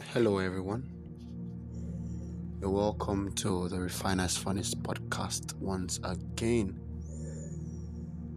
[0.00, 0.90] Hello, everyone.
[2.60, 6.80] Welcome to the Refiner's Furnace podcast once again.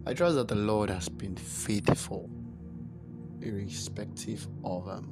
[0.06, 2.28] I trust that the Lord has been faithful,
[3.40, 5.04] irrespective of um,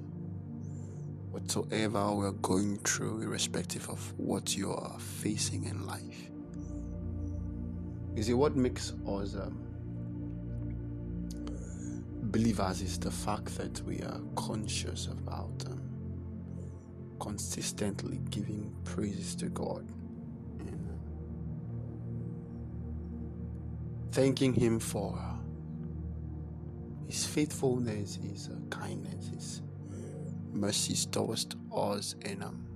[1.31, 6.31] whatsoever we're going through, irrespective of what you are facing in life.
[8.15, 9.61] You see, what makes us um,
[12.31, 15.74] believers is the fact that we are conscious about um,
[17.25, 19.89] consistently giving praises to God
[20.61, 20.91] and
[24.13, 25.19] thanking Him for
[27.07, 29.63] His faithfulness, His uh, kindness, His
[30.53, 32.67] mercies towards us and um,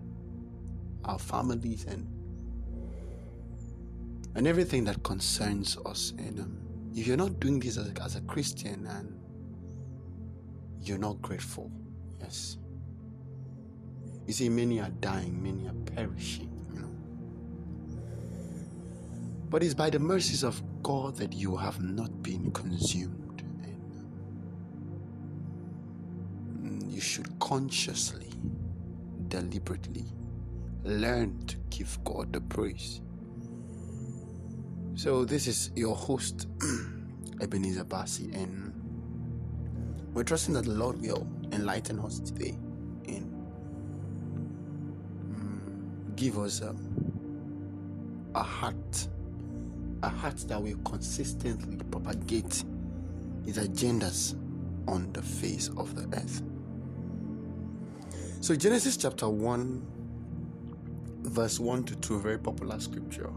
[1.04, 2.06] our families and
[4.34, 6.14] and everything that concerns us.
[6.16, 6.58] And um,
[6.94, 9.14] if you're not doing this as as a Christian and
[10.80, 11.70] you're not grateful,
[12.20, 12.56] yes.
[14.28, 16.90] You see, many are dying, many are perishing, you know.
[19.48, 23.42] But it's by the mercies of God that you have not been consumed.
[26.62, 28.28] And you should consciously,
[29.28, 30.04] deliberately
[30.84, 33.00] learn to give God the praise.
[34.94, 36.48] So, this is your host,
[37.40, 38.74] Ebenezer Bassi, and
[40.12, 42.58] we're trusting that the Lord will enlighten us today
[46.18, 46.76] give us um,
[48.34, 49.08] a heart,
[50.02, 52.64] a heart that will consistently propagate
[53.44, 54.34] His agendas
[54.88, 56.42] on the face of the earth.
[58.40, 59.86] So, Genesis chapter 1,
[61.22, 63.30] verse 1 to 2, very popular scripture.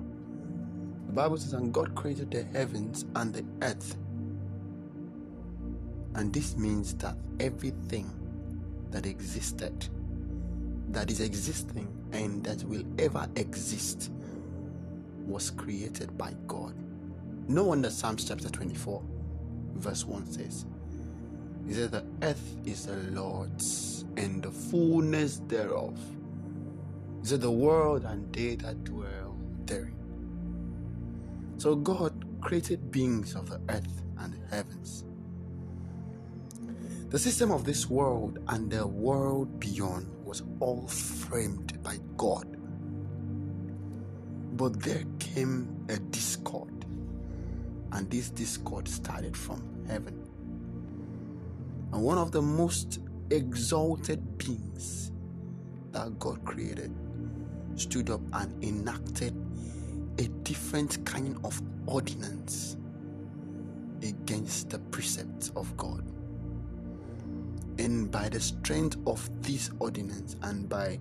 [1.06, 3.96] The Bible says, And God created the heavens and the earth.
[6.16, 8.10] And this means that everything
[8.90, 9.88] that existed,
[10.94, 14.12] that is existing, and that will ever exist
[15.26, 16.76] was created by God.
[17.48, 19.02] No wonder Psalms chapter 24,
[19.76, 20.66] verse 1 says,
[21.68, 25.98] He said, The earth is the Lord's and the fullness thereof.
[27.22, 29.96] He said, The world and they that dwell therein.
[31.58, 35.06] So God created beings of the earth and the heavens.
[37.10, 42.48] The system of this world and the world beyond was all framed by God.
[44.56, 46.86] But there came a discord,
[47.92, 50.26] and this discord started from heaven.
[51.92, 53.00] And one of the most
[53.30, 55.12] exalted beings
[55.92, 56.94] that God created
[57.76, 59.36] stood up and enacted
[60.18, 62.78] a different kind of ordinance
[64.02, 66.06] against the precepts of God.
[67.82, 71.00] And by the strength of this ordinance and by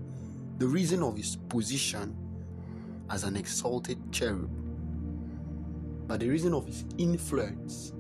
[0.57, 2.17] the reason of his position
[3.11, 4.49] as an exalted cherub,
[6.09, 7.93] by the reason of his influence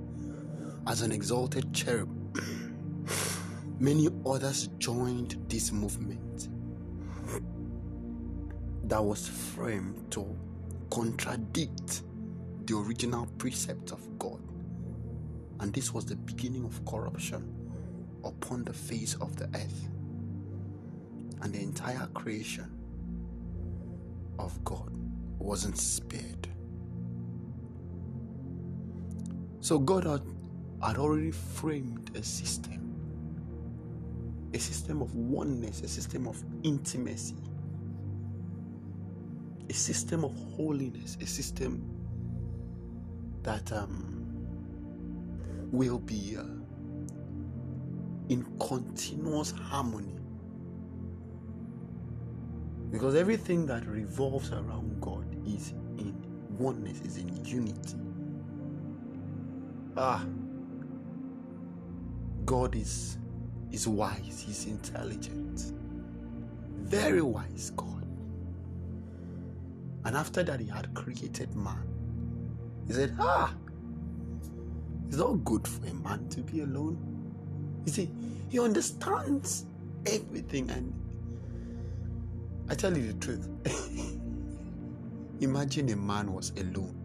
[0.86, 2.08] as an exalted cherub,
[3.78, 6.48] many others joined this movement
[8.84, 10.24] that was framed to
[10.88, 12.04] contradict
[12.64, 14.41] the original precept of God.
[15.60, 17.59] And this was the beginning of corruption
[18.25, 19.88] upon the face of the earth.
[21.42, 22.70] And the entire creation
[24.38, 24.91] of God
[25.38, 26.48] wasn't spared.
[29.60, 30.22] So God had,
[30.82, 32.94] had already framed a system,
[34.54, 37.36] a system of oneness, a system of intimacy,
[39.69, 41.82] a system of holiness, a system
[43.42, 44.20] that um,
[45.70, 46.42] will be uh,
[48.30, 50.14] in continuous harmony.
[52.91, 56.14] Because everything that revolves around God is in
[56.58, 57.96] oneness, is in unity.
[59.96, 60.24] Ah,
[62.44, 63.18] God is,
[63.72, 65.72] is wise, He's intelligent,
[66.78, 68.06] very wise God.
[70.04, 71.84] And after that, He had created man.
[72.86, 73.54] He said, Ah,
[75.09, 77.09] it's not good for a man to be alone.
[77.84, 78.10] You see,
[78.48, 79.66] he understands
[80.06, 80.71] everything.
[80.71, 80.92] And
[82.68, 83.48] I tell you the truth.
[85.41, 86.97] Imagine a man was alone.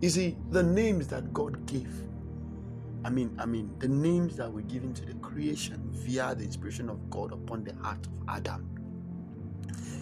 [0.00, 1.92] You see, the names that God gave,
[3.04, 6.88] I mean, I mean, the names that were given to the creation via the inspiration
[6.88, 8.68] of God upon the heart of Adam,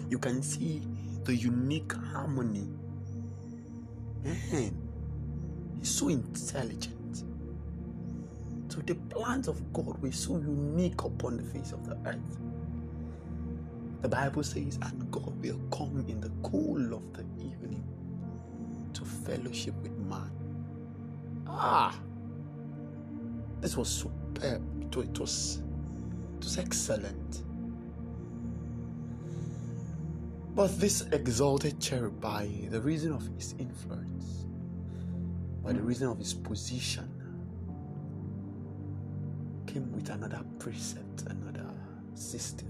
[0.09, 0.81] you can see
[1.23, 2.69] the unique harmony.
[4.23, 4.77] Man,
[5.79, 6.96] he's so intelligent.
[8.85, 12.39] The plans of God were so unique upon the face of the earth.
[14.01, 17.83] The Bible says, and God will come in the cool of the evening
[18.93, 20.31] to fellowship with man.
[21.47, 21.99] Ah,
[23.61, 24.63] this was superb.
[24.83, 25.61] It was, it was,
[26.37, 27.43] it was excellent.
[30.55, 34.45] But this exalted cherub, by the reason of his influence,
[35.63, 37.16] by the reason of his position,
[39.79, 41.69] with another precept, another
[42.13, 42.69] system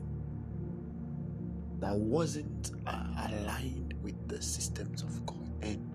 [1.79, 5.49] that wasn't uh, aligned with the systems of God.
[5.61, 5.93] And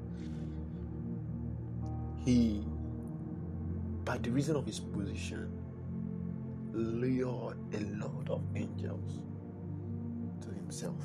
[2.24, 2.64] he,
[4.04, 5.50] by the reason of his position,
[6.72, 9.20] lured a lot of angels
[10.40, 10.96] to himself.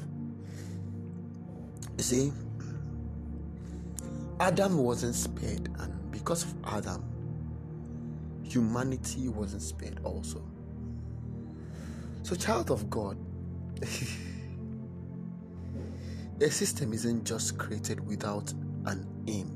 [1.97, 2.31] You see,
[4.39, 7.03] Adam wasn't spared, and because of Adam,
[8.51, 10.41] humanity wasn't spared also.
[12.23, 13.17] So, child of God,
[16.41, 18.51] a system isn't just created without
[18.85, 19.53] an aim.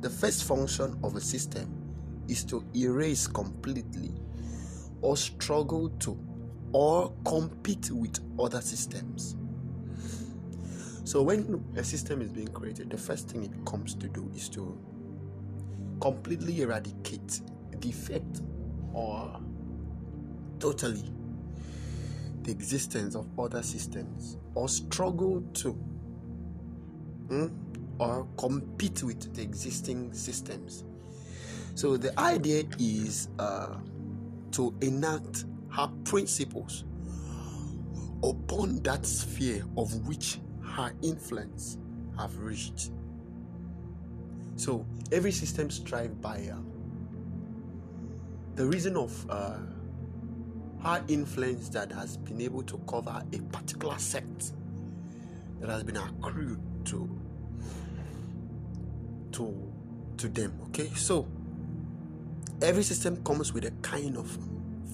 [0.00, 1.68] The first function of a system
[2.28, 4.12] is to erase completely
[5.00, 6.18] or struggle to
[6.72, 9.36] or compete with other systems.
[11.04, 14.48] So, when a system is being created, the first thing it comes to do is
[14.50, 14.78] to
[16.02, 17.40] completely eradicate,
[17.78, 18.42] defect,
[18.92, 19.40] or
[20.58, 21.04] totally
[22.42, 25.70] the existence of other systems or struggle to
[27.28, 27.46] hmm,
[28.00, 30.84] or compete with the existing systems.
[31.76, 33.76] So the idea is uh,
[34.50, 36.84] to enact her principles
[38.24, 41.78] upon that sphere of which her influence
[42.18, 42.90] have reached.
[44.56, 46.56] So every system strive by uh,
[48.54, 49.56] the reason of uh,
[50.82, 54.52] her influence that has been able to cover a particular sect
[55.60, 57.08] that has been accrued to
[59.32, 59.72] to
[60.18, 60.58] to them.
[60.68, 61.26] Okay, so
[62.60, 64.38] every system comes with a kind of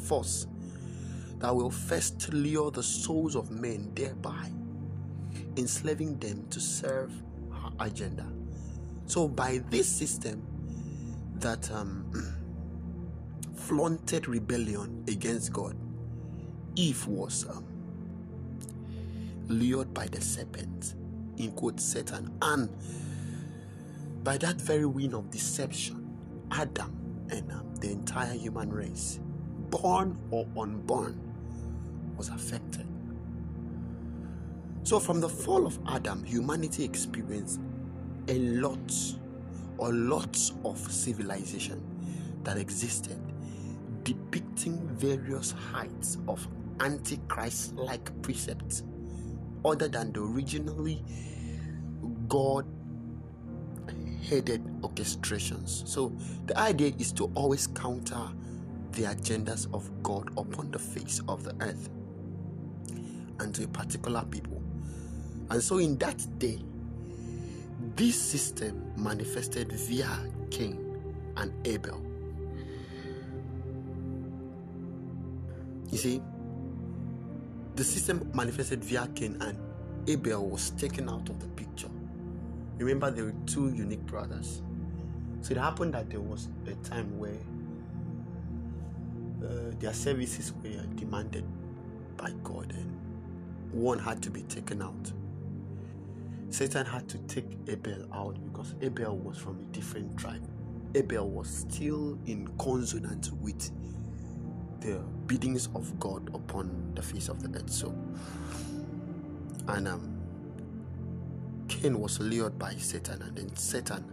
[0.05, 0.47] force
[1.39, 4.51] that will first lure the souls of men, thereby
[5.57, 7.13] enslaving them to serve
[7.53, 8.27] her agenda.
[9.09, 10.47] So, by this system
[11.37, 12.13] that um,
[13.55, 15.75] flaunted rebellion against God,
[16.77, 17.65] Eve was um,
[19.49, 20.95] lured by the serpent,
[21.39, 22.69] in quote Satan, and
[24.25, 26.07] by that very wind of deception,
[26.51, 26.95] Adam
[27.31, 29.21] and um, the entire human race,
[29.71, 31.19] born or unborn,
[32.19, 32.87] was affected.
[34.83, 37.59] So, from the fall of Adam, humanity experienced
[38.29, 38.93] a lot
[39.79, 41.83] or lots of civilization
[42.45, 43.19] that existed,
[44.05, 46.47] depicting various heights of
[46.81, 48.83] antichrist like precepts
[49.65, 51.05] other than the originally
[52.29, 52.67] God
[54.29, 55.87] headed orchestrations.
[55.87, 56.13] So
[56.47, 58.29] the idea is to always counter
[58.93, 61.89] the agendas of God upon the face of the earth
[63.41, 64.63] and to a particular people.
[65.51, 66.59] And so in that day,
[67.99, 70.09] this system manifested via
[70.53, 71.03] Cain
[71.37, 72.01] and Abel.
[75.91, 76.23] You see,
[77.75, 79.59] the system manifested via Cain and
[80.07, 81.91] Abel was taken out of the picture.
[82.77, 84.63] Remember, there were two unique brothers.
[85.41, 87.41] So it happened that there was a time where
[89.43, 91.45] uh, their services were demanded
[92.17, 92.97] by God and
[93.73, 95.13] one had to be taken out.
[96.51, 100.47] Satan had to take Abel out because Abel was from a different tribe.
[100.95, 103.71] Abel was still in consonance with
[104.81, 107.71] the biddings of God upon the face of the earth.
[107.71, 107.95] So,
[109.69, 110.19] and um,
[111.69, 114.05] Cain was lured by Satan, and then Satan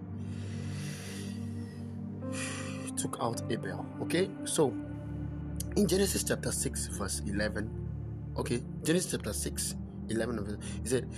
[2.98, 3.86] took out Abel.
[4.02, 4.74] Okay, so
[5.76, 7.70] in Genesis chapter 6, verse 11,
[8.38, 9.76] okay, Genesis chapter 6,
[10.10, 11.10] 11, he said,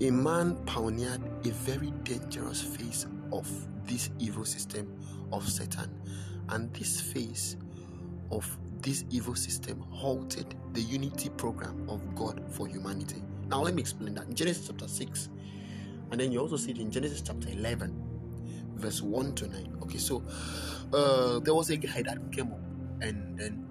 [0.00, 3.48] A man pioneered a very dangerous phase of
[3.86, 4.94] this evil system
[5.32, 5.90] of Satan,
[6.50, 7.56] and this phase
[8.30, 13.22] of this evil system halted the unity program of God for humanity.
[13.48, 14.28] Now, let me explain that.
[14.28, 15.30] In Genesis chapter 6,
[16.10, 17.94] and then you also see it in Genesis chapter 11,
[18.76, 19.78] verse 1 to 9.
[19.82, 20.22] Okay, so
[20.92, 22.60] uh, there was a guy that came up
[23.00, 23.64] and then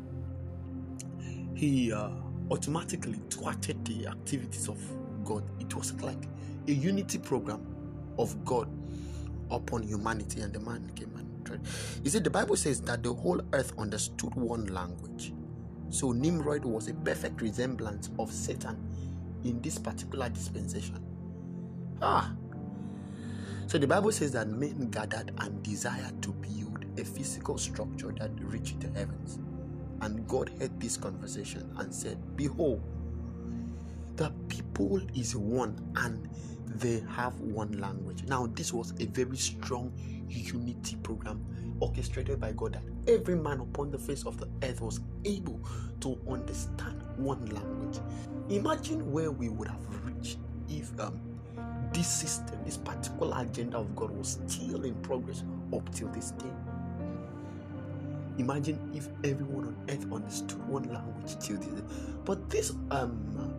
[1.56, 2.10] he uh,
[2.50, 4.80] automatically thwarted the activities of
[5.24, 5.44] God.
[5.60, 6.28] It was like
[6.68, 7.66] a unity program
[8.18, 8.70] of God
[9.52, 11.62] upon humanity, and the man came and tried
[12.04, 15.34] You see, the Bible says that the whole earth understood one language.
[15.90, 18.78] So Nimrod was a perfect resemblance of Satan
[19.44, 21.02] in this particular dispensation.
[22.02, 22.34] Ah.
[23.68, 28.32] So the Bible says that men gathered and desired to build a physical structure that
[28.40, 29.27] reached the heavens.
[30.28, 32.82] God heard this conversation and said, Behold,
[34.16, 36.28] the people is one and
[36.66, 38.24] they have one language.
[38.24, 39.92] Now, this was a very strong
[40.28, 41.44] unity program
[41.80, 45.60] orchestrated by God that every man upon the face of the earth was able
[46.02, 48.00] to understand one language.
[48.50, 50.38] Imagine where we would have reached
[50.70, 51.20] if um,
[51.94, 55.44] this system, this particular agenda of God was still in progress
[55.74, 56.52] up till this day.
[58.38, 61.82] Imagine if everyone on earth understood one language till this.
[62.26, 63.56] But this um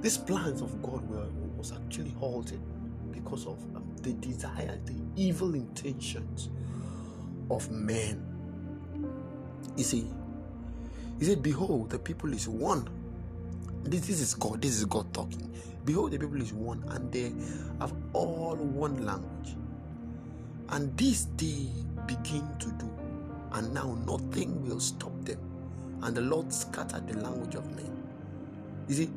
[0.00, 2.60] these plans of God were was actually halted
[3.12, 6.48] because of um, the desire, the evil intentions
[7.50, 8.20] of men.
[9.76, 10.06] You see,
[11.18, 12.88] he said, Behold, the people is one.
[13.84, 15.54] This, this is God, this is God talking.
[15.84, 17.32] Behold, the people is one, and they
[17.80, 19.56] have all one language.
[20.70, 21.68] And this they
[22.06, 22.90] begin to do,
[23.52, 25.38] and now nothing will stop them.
[26.02, 28.02] And the Lord scattered the language of men.
[28.88, 29.10] You see,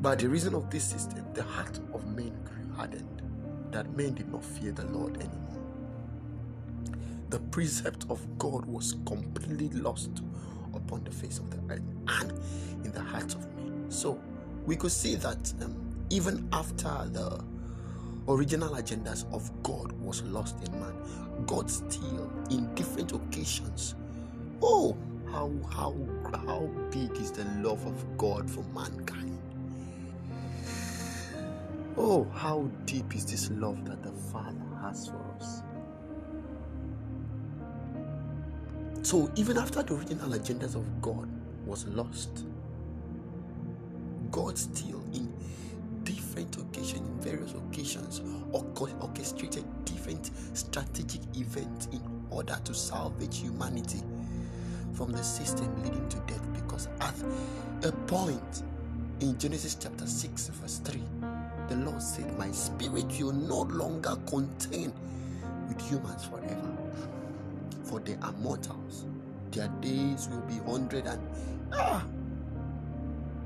[0.00, 3.22] by the reason of this system, the heart of men grew hardened,
[3.70, 5.40] that men did not fear the Lord anymore.
[7.30, 10.22] The precept of God was completely lost
[10.74, 12.32] upon the face of the earth and
[12.84, 13.86] in the hearts of men.
[13.90, 14.20] So
[14.66, 15.76] we could see that um,
[16.10, 17.42] even after the
[18.28, 20.94] original agendas of God was lost in man,
[21.46, 23.94] God still, in different occasions,
[24.62, 24.96] oh,
[25.30, 25.94] how how
[26.46, 29.38] how big is the love of God for mankind?
[31.96, 35.62] Oh, how deep is this love that the Father has for us?
[39.02, 41.28] So, even after the original agendas of God
[41.66, 42.44] was lost,
[44.30, 45.32] God still, in
[46.04, 54.02] different occasions, in various occasions, orchestrated different strategic events in order to salvage humanity
[54.92, 56.42] from the system leading to death.
[56.52, 57.14] Because at
[57.84, 58.62] a point
[59.20, 61.02] in Genesis chapter 6, verse 3,
[61.68, 64.92] the Lord said, My spirit will no longer contain
[65.68, 66.76] with humans forever.
[67.84, 69.06] For they are mortals.
[69.50, 71.20] Their days will be hundred and
[71.72, 72.04] ah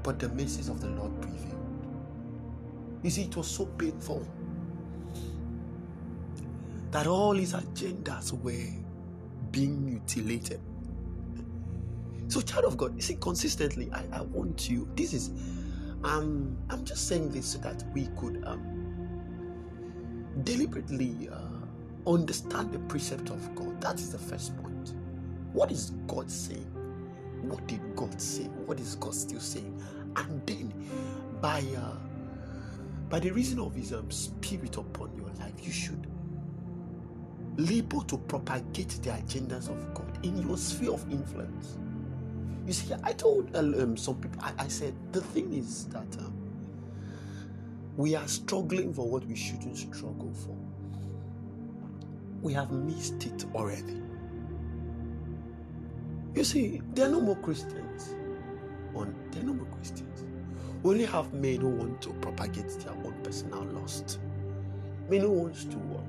[0.02, 1.57] but the mercies of the Lord prevailed.
[3.02, 4.26] You see, it was so painful
[6.90, 8.72] that all his agendas were
[9.50, 10.60] being mutilated.
[12.28, 14.88] So, child of God, you see, consistently, I, I want you.
[14.94, 15.30] This is
[16.04, 19.04] um, I'm just saying this so that we could um,
[20.44, 23.80] deliberately uh, understand the precept of God.
[23.80, 24.94] That is the first point.
[25.52, 26.66] What is God saying?
[27.42, 28.44] What did God say?
[28.44, 29.80] What is God still saying?
[30.16, 30.72] And then,
[31.40, 31.96] by uh,
[33.08, 36.06] by the reason of His um, Spirit upon your life, you should
[37.56, 41.78] labor to propagate the agendas of God in your sphere of influence.
[42.66, 46.18] You see, I told uh, um, some people, I, I, said, the thing is that
[46.18, 46.34] um,
[47.96, 50.56] we are struggling for what we shouldn't struggle for.
[52.42, 54.02] We have missed it already.
[56.34, 58.14] You see, there are no more Christians.
[58.94, 60.24] On there are no more Christians.
[60.84, 64.20] Only have men who want to propagate their own personal lust.
[65.10, 66.00] Men who wants to uh,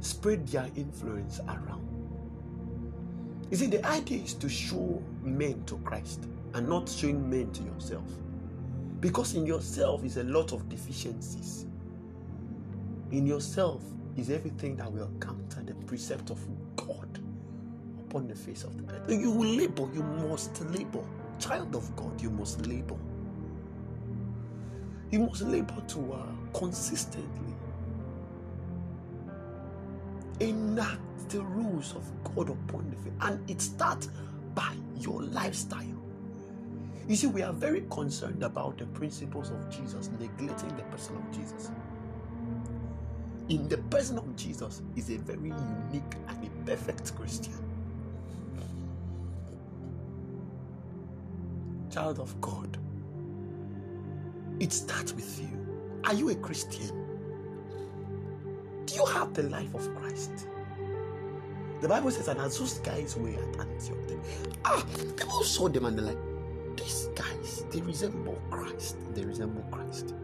[0.00, 1.86] spread their influence around.
[3.50, 7.62] You see, the idea is to show men to Christ and not showing men to
[7.62, 8.06] yourself.
[9.00, 11.66] Because in yourself is a lot of deficiencies.
[13.10, 13.82] In yourself
[14.16, 16.38] is everything that will counter the precept of
[16.76, 17.08] God
[17.98, 19.10] upon the face of the earth.
[19.10, 21.04] You will labor, you must labor.
[21.40, 22.96] Child of God, you must labor.
[25.10, 26.26] You must labor to uh,
[26.58, 27.54] consistently
[30.40, 33.12] enact the rules of God upon the faith.
[33.22, 34.08] And it starts
[34.54, 35.84] by your lifestyle.
[37.08, 41.30] You see, we are very concerned about the principles of Jesus, neglecting the person of
[41.32, 41.70] Jesus.
[43.48, 47.69] In the person of Jesus is a very unique and a perfect Christian.
[51.90, 52.78] Child of God,
[54.60, 55.48] it starts with you.
[56.04, 56.88] Are you a Christian?
[58.86, 60.46] Do you have the life of Christ?
[61.80, 63.96] The Bible says, and as those guys were at Antioch,
[64.64, 64.84] ah,
[65.16, 66.18] people saw them and they're like,
[66.76, 68.96] these guys, they resemble Christ.
[69.14, 70.14] They resemble Christ.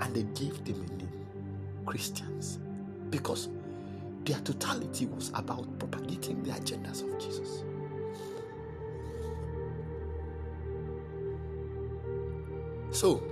[0.00, 1.26] And they gave them a name
[1.86, 2.58] Christians
[3.10, 3.48] because
[4.24, 7.64] their totality was about propagating the agendas of Jesus.
[12.90, 13.22] So,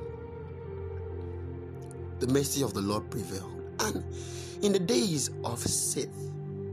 [2.18, 3.52] the mercy of the Lord prevailed.
[3.80, 4.04] And
[4.62, 6.08] in the days of Seth,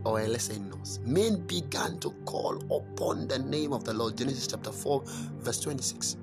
[0.06, 0.60] or let's say
[1.06, 4.18] men began to call upon the name of the Lord.
[4.18, 5.04] Genesis chapter 4,
[5.40, 6.18] verse 26.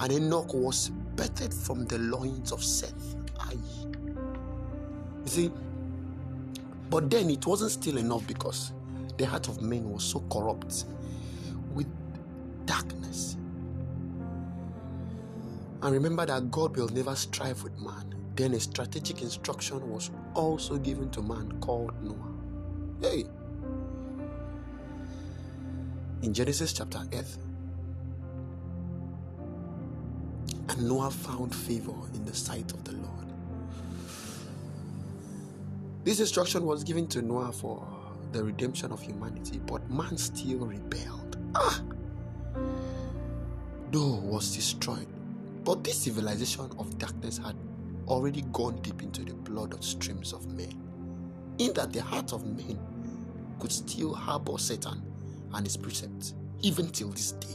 [0.00, 3.16] And Enoch was birthed from the loins of Seth.
[3.38, 3.56] Aye.
[5.24, 5.50] You see,
[6.90, 8.72] but then it wasn't still enough because
[9.16, 10.84] the heart of men was so corrupt
[11.74, 11.86] with
[12.66, 13.36] darkness.
[15.82, 18.14] And remember that God will never strive with man.
[18.36, 22.34] Then a strategic instruction was also given to man called Noah.
[23.00, 23.24] Hey!
[26.22, 27.24] In Genesis chapter 8,
[30.68, 33.29] and Noah found favor in the sight of the Lord.
[36.02, 37.86] This instruction was given to Noah for
[38.32, 41.36] the redemption of humanity, but man still rebelled.
[41.54, 41.82] Ah!
[43.92, 45.06] Noah was destroyed,
[45.64, 47.56] but this civilization of darkness had
[48.08, 50.72] already gone deep into the blood of streams of men,
[51.58, 52.78] in that the heart of men
[53.58, 55.02] could still harbor Satan
[55.52, 57.48] and his precepts, even till this day.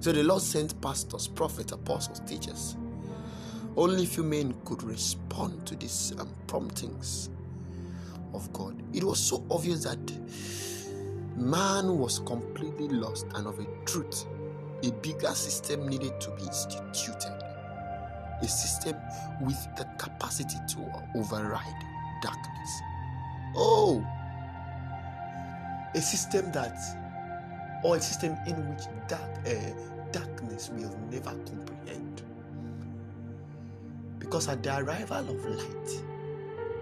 [0.00, 2.76] So the Lord sent pastors, prophets, apostles, teachers.
[3.80, 7.30] Only few men could respond to these um, promptings
[8.34, 8.74] of God.
[8.92, 9.98] It was so obvious that
[11.34, 14.26] man was completely lost, and of a truth,
[14.82, 17.42] a bigger system needed to be instituted.
[18.42, 18.96] A system
[19.40, 21.84] with the capacity to override
[22.20, 22.82] darkness.
[23.56, 24.06] Oh,
[25.94, 26.76] a system that,
[27.82, 29.52] or a system in which dark, uh,
[30.12, 32.24] darkness will never comprehend.
[34.20, 36.02] Because at the arrival of light,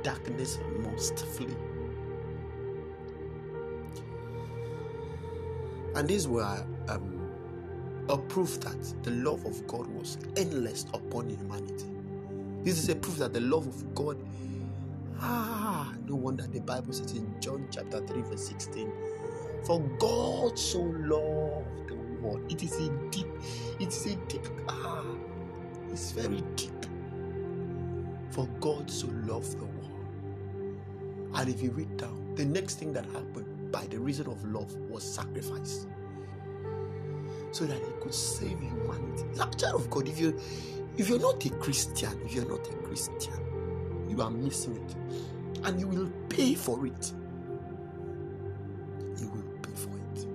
[0.02, 1.56] darkness must flee.
[5.94, 7.18] And these were um,
[8.08, 11.86] a proof that the love of God was endless upon humanity.
[12.62, 14.16] This is a proof that the love of God,
[15.20, 18.92] ah, no wonder the Bible says in John chapter 3, verse 16,
[19.64, 22.44] for God so loved the world.
[22.50, 23.26] It is a deep,
[23.80, 25.04] it is a deep, ah,
[25.90, 26.72] it's very deep.
[28.38, 31.34] For God so loved the world.
[31.34, 34.72] And if you read down, the next thing that happened by the reason of love
[34.88, 35.88] was sacrifice.
[37.50, 39.24] So that he could save humanity.
[39.34, 40.40] Like child of God, if you
[40.96, 43.34] if you're not a Christian, if you're not a Christian,
[44.08, 44.94] you are missing it.
[45.66, 47.12] And you will pay for it.
[49.20, 50.26] You will pay for it.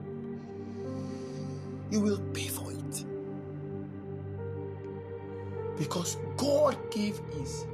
[1.90, 3.06] You will pay for it.
[5.78, 7.66] Because God gave his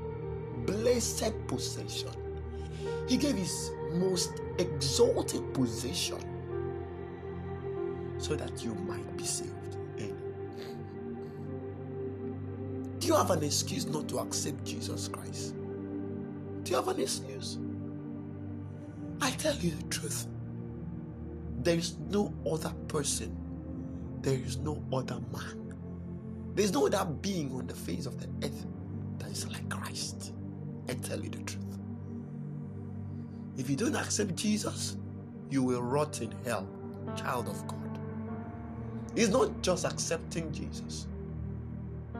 [0.71, 2.09] blessed possession
[3.09, 6.19] he gave his most exalted possession
[8.19, 9.55] so that you might be saved.
[12.99, 15.55] Do you have an excuse not to accept Jesus Christ?
[16.63, 17.57] Do you have an excuse?
[19.21, 20.27] I tell you the truth.
[21.63, 23.35] There is no other person,
[24.21, 25.73] there is no other man,
[26.53, 28.65] there is no other being on the face of the earth
[29.17, 30.33] that is like Christ.
[30.89, 31.77] I tell you the truth.
[33.57, 34.97] If you don't accept Jesus,
[35.51, 36.67] you will rot in hell,
[37.15, 37.99] child of God.
[39.15, 41.05] It's not just accepting Jesus,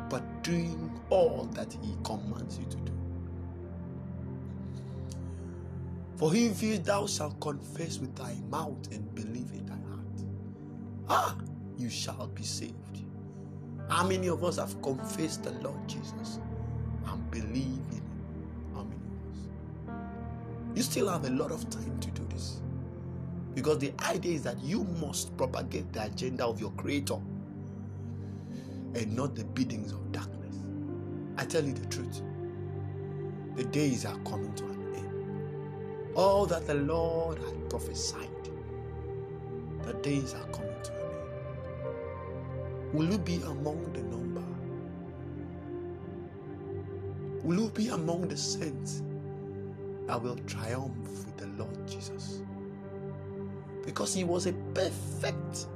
[0.08, 2.92] but doing all that He commands you to do.
[6.18, 10.24] For if thou shalt confess with thy mouth and believe in thy heart,
[11.10, 11.36] ah,
[11.76, 12.76] you shall be saved.
[13.88, 16.40] How many of us have confessed the Lord Jesus
[17.08, 18.09] and believe in
[20.80, 22.62] you still have a lot of time to do this.
[23.54, 27.20] Because the idea is that you must propagate the agenda of your Creator
[28.96, 30.56] and not the biddings of darkness.
[31.38, 32.22] I tell you the truth.
[33.58, 36.16] The days are coming to an end.
[36.16, 38.30] All that the Lord had prophesied,
[39.84, 42.94] the days are coming to an end.
[42.94, 44.46] Will you be among the number?
[47.44, 49.04] Will you be among the saints
[50.10, 52.42] I will triumph with the Lord Jesus.
[53.86, 55.68] Because he was a perfect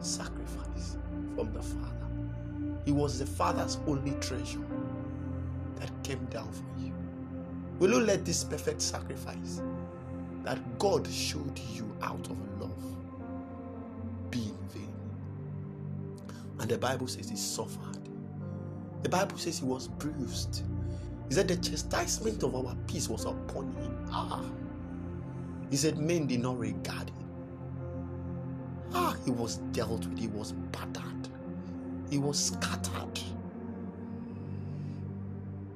[0.00, 0.96] sacrifice
[1.36, 2.08] from the Father.
[2.84, 4.66] He was the Father's only treasure
[5.76, 6.92] that came down for you.
[7.78, 9.62] Will you let this perfect sacrifice
[10.44, 12.96] that God showed you out of love
[14.30, 14.94] be in vain?
[16.60, 17.98] And the Bible says he suffered
[19.02, 20.64] The Bible says he was bruised.
[21.30, 23.96] He said the chastisement of our peace was upon him.
[24.10, 24.44] Ah.
[25.70, 27.28] He said men did not regard him.
[28.92, 31.28] Ah, he was dealt with, he was battered,
[32.10, 33.20] he was scattered.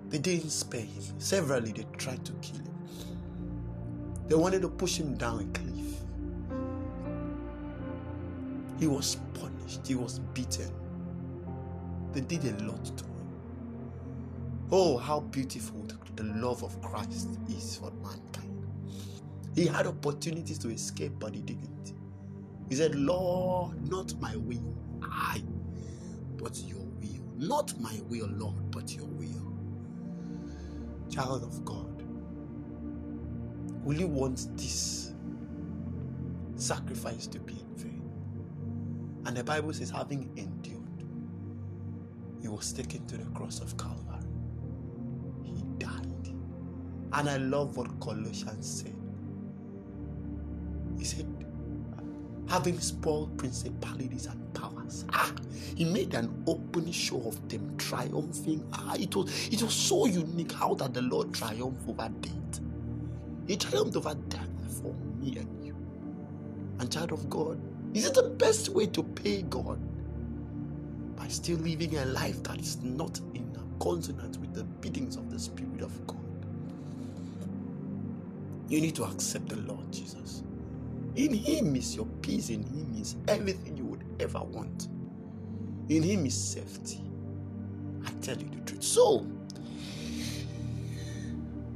[0.08, 1.02] They didn't spare him.
[1.18, 2.74] Severally, they tried to kill him.
[4.26, 6.00] They wanted to push him down a cliff.
[8.80, 10.72] He was punished, he was beaten.
[12.12, 13.13] They did a lot to him.
[14.76, 18.66] Oh, how beautiful the love of Christ is for mankind.
[19.54, 21.92] He had opportunities to escape, but he didn't.
[22.68, 25.44] He said, Lord, not my will, I,
[26.38, 27.22] but your will.
[27.36, 29.54] Not my will, Lord, but your will.
[31.08, 32.02] Child of God,
[33.84, 35.14] will you want this
[36.56, 38.10] sacrifice to be in vain?
[39.24, 41.06] And the Bible says, having endured,
[42.42, 44.03] he was taken to the cross of Calvary.
[47.14, 48.94] And I love what Colossians said.
[50.98, 51.26] He said,
[52.48, 55.04] having spoiled principalities and powers.
[55.12, 55.32] Ah,
[55.76, 58.66] he made an open show of them triumphing.
[58.72, 62.60] Ah, it was it was so unique how that the Lord triumphed over death.
[63.46, 64.48] He triumphed over death
[64.82, 65.76] for me and you.
[66.80, 67.60] And child of God,
[67.94, 69.78] is it the best way to pay God?
[71.16, 75.38] By still living a life that is not in consonance with the biddings of the
[75.38, 76.13] Spirit of God.
[78.68, 80.42] You need to accept the Lord Jesus.
[81.16, 84.88] In Him is your peace, in Him is everything you would ever want.
[85.88, 87.00] In Him is safety.
[88.04, 88.82] I tell you the truth.
[88.82, 89.26] So,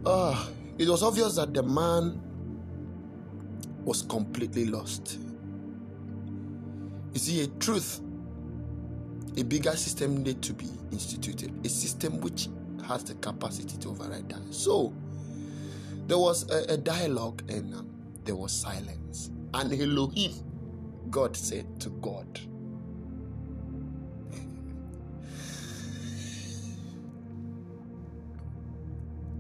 [0.05, 0.47] uh,
[0.79, 2.21] it was obvious that the man
[3.85, 5.19] was completely lost.
[7.15, 8.01] You see, a truth,
[9.37, 12.49] a bigger system needed to be instituted, a system which
[12.87, 14.43] has the capacity to override that.
[14.55, 14.95] So,
[16.09, 17.91] there was a, a dialogue and um,
[18.25, 19.31] there was silence.
[19.55, 20.33] And Elohim,
[21.11, 22.41] God said to God,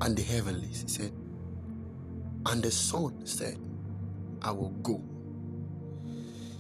[0.03, 1.13] and the heavenlies, he said,
[2.47, 3.59] and the Son said,
[4.43, 5.03] I will go.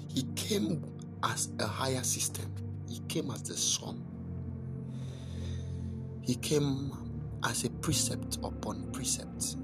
[0.08, 0.84] He came
[1.24, 2.52] as a higher system,
[2.88, 4.04] he came as the Son.
[6.22, 6.92] He came
[7.44, 9.56] as a precept upon precept.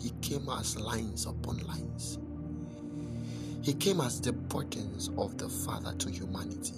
[0.00, 2.18] He came as lines upon lines.
[3.62, 6.74] He came as the burdens of the Father to humanity.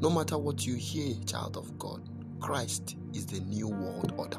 [0.00, 2.00] No matter what you hear, child of God,
[2.40, 4.38] Christ is the new world order.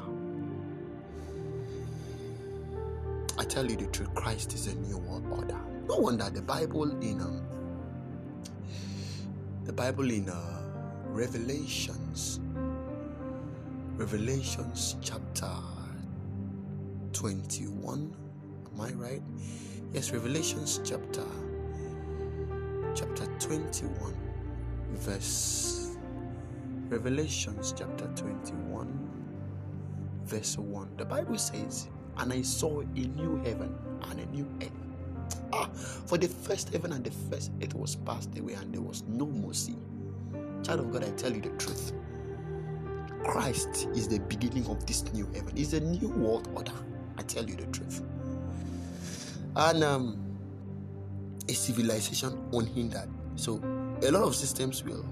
[3.38, 5.58] I tell you the truth, Christ is a new world order.
[5.86, 7.42] No wonder the Bible in um,
[9.64, 10.62] the Bible in uh,
[11.06, 12.40] Revelations,
[13.96, 15.50] Revelations chapter
[17.22, 18.12] 21.
[18.74, 19.22] Am I right?
[19.92, 21.22] Yes, Revelations chapter
[22.96, 24.12] chapter 21
[24.90, 25.96] verse
[26.88, 29.08] Revelations chapter 21
[30.24, 30.96] verse 1.
[30.96, 33.72] The Bible says, "And I saw a new heaven
[34.10, 34.72] and a new earth.
[35.52, 39.04] Ah, for the first heaven and the first earth was passed away, and there was
[39.06, 39.78] no more sea."
[40.64, 41.92] Child of God, I tell you the truth.
[43.22, 45.52] Christ is the beginning of this new heaven.
[45.54, 46.74] It's a new world order.
[47.18, 48.02] I tell you the truth.
[49.56, 50.36] And um,
[51.48, 53.08] a civilization unhindered.
[53.36, 53.60] So
[54.02, 55.04] a lot of systems will,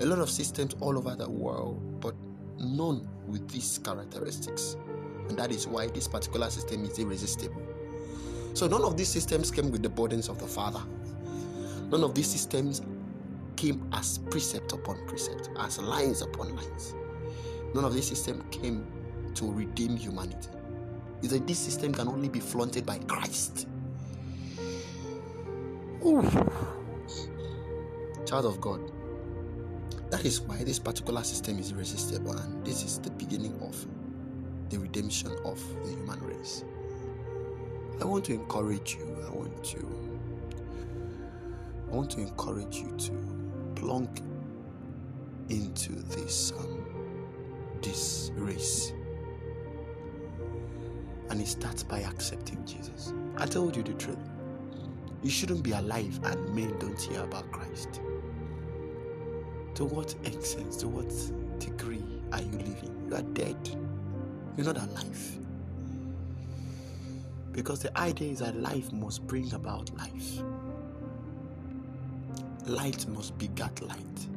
[0.00, 2.14] a lot of systems all over the world, but
[2.58, 4.76] none with these characteristics.
[5.28, 7.62] And that is why this particular system is irresistible.
[8.54, 10.82] So none of these systems came with the burdens of the Father.
[11.90, 12.82] None of these systems
[13.56, 16.94] came as precept upon precept, as lines upon lines.
[17.74, 18.86] None of this system came
[19.34, 20.48] to redeem humanity.
[21.22, 23.66] Is that this system can only be flaunted by Christ.
[26.04, 26.22] Ooh.
[28.26, 28.80] Child of God.
[30.10, 33.86] That is why this particular system is irresistible, and this is the beginning of
[34.70, 36.64] the redemption of the human race.
[38.00, 39.16] I want to encourage you.
[39.26, 40.06] I want to.
[41.90, 43.12] I want to encourage you to
[43.74, 44.20] plunk
[45.48, 46.84] into this um,
[47.80, 48.92] this race.
[51.30, 53.12] And it starts by accepting Jesus.
[53.36, 54.18] I told you the truth.
[55.22, 58.00] You shouldn't be alive and men don't hear about Christ.
[59.74, 61.08] To what extent, to what
[61.58, 63.06] degree are you living?
[63.08, 63.56] You are dead.
[64.56, 65.38] You're not alive.
[67.52, 70.42] Because the idea is that life must bring about life.
[72.66, 74.28] Light must beget light.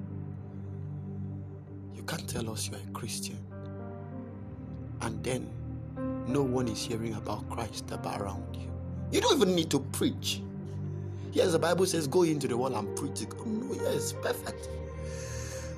[1.96, 3.38] You can't tell us you're a Christian
[5.02, 5.50] and then
[6.30, 8.70] no one is hearing about Christ around you.
[9.12, 10.42] You don't even need to preach.
[11.32, 13.26] Yes, the Bible says, go into the world and preach.
[13.46, 14.70] No, yes, perfect.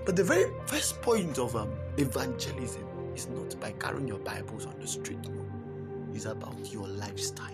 [0.05, 2.85] But the very first point of um, evangelism
[3.15, 5.21] is not by carrying your Bibles on the street.
[5.29, 5.45] No.
[6.13, 7.47] It's about your lifestyle.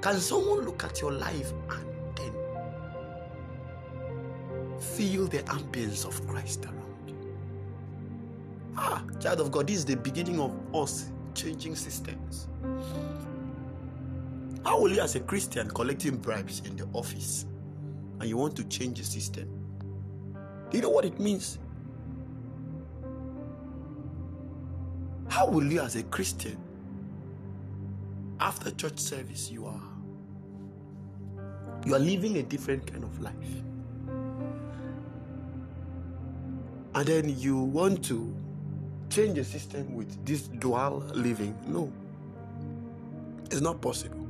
[0.00, 2.32] Can someone look at your life and then
[4.80, 6.93] feel the ambience of Christ around
[9.24, 12.46] child of God, this is the beginning of us changing systems.
[14.62, 17.46] How will you, as a Christian, collecting bribes in the office
[18.20, 19.48] and you want to change the system?
[20.68, 21.58] Do you know what it means?
[25.28, 26.58] How will you, as a Christian,
[28.40, 29.80] after church service, you are
[31.86, 33.62] you are living a different kind of life,
[36.94, 38.43] and then you want to
[39.10, 41.56] change the system with this dual living?
[41.66, 41.92] No,
[43.46, 44.26] it's not possible.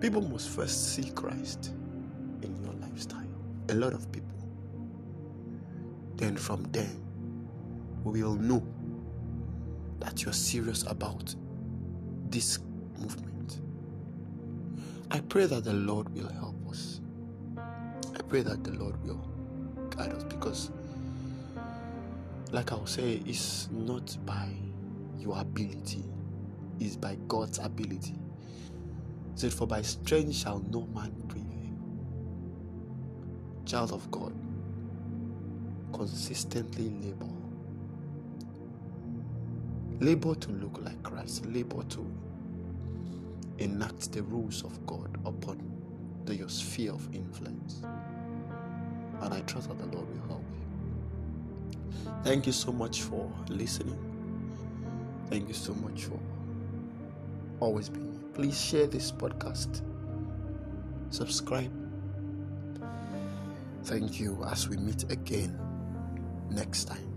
[0.00, 1.72] People must first see Christ
[2.42, 3.26] in your lifestyle.
[3.68, 4.28] A lot of people.
[6.16, 6.90] Then from there,
[8.04, 8.62] we will know
[10.00, 11.34] that you're serious about
[12.30, 12.58] this
[12.98, 13.60] movement.
[15.10, 17.00] I pray that the Lord will help us.
[17.58, 19.20] I pray that the Lord will
[19.90, 20.70] guide us because,
[22.52, 24.48] like I'll say, it's not by
[25.18, 26.04] your ability,
[26.80, 28.16] it's by God's ability
[29.40, 31.96] said, For by strength shall no man prevail.
[33.64, 34.34] Child of God,
[35.94, 37.26] consistently labor.
[40.00, 42.06] Labor to look like Christ, labor to
[43.58, 45.58] enact the rules of God upon
[46.26, 47.82] the, your sphere of influence.
[49.20, 50.44] And I trust that the Lord will help.
[52.22, 53.98] Thank you so much for listening.
[55.28, 56.18] Thank you so much for
[57.60, 58.30] always being here.
[58.34, 59.82] please share this podcast.
[61.10, 61.72] Subscribe.
[63.84, 65.58] Thank you as we meet again
[66.50, 67.09] next time.